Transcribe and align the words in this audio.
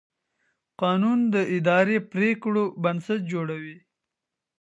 قانون 0.81 1.19
د 1.33 1.35
اداري 1.55 1.97
پرېکړو 2.11 2.63
بنسټ 2.83 3.21
جوړوي. 3.33 3.77